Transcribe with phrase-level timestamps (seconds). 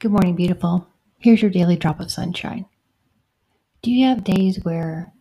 [0.00, 0.86] Good morning, beautiful.
[1.18, 2.66] Here's your daily drop of sunshine.
[3.82, 5.12] Do you have days where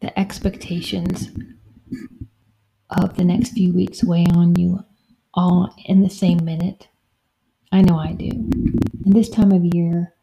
[0.00, 1.28] the expectations
[2.88, 4.86] of the next few weeks weigh on you
[5.34, 6.88] all in the same minute?
[7.70, 8.30] I know I do.
[8.30, 10.14] And this time of year,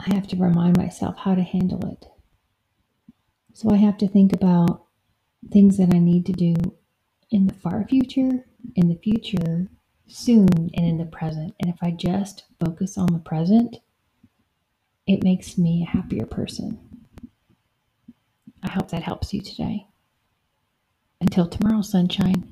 [0.00, 2.06] I have to remind myself how to handle it.
[3.52, 4.86] So I have to think about
[5.52, 6.56] things that I need to do
[7.30, 9.68] in the far future, in the future,
[10.06, 11.54] soon and in the present.
[11.60, 13.78] And if I just focus on the present,
[15.06, 16.78] it makes me a happier person.
[18.62, 19.86] I hope that helps you today.
[21.20, 22.51] Until tomorrow, sunshine.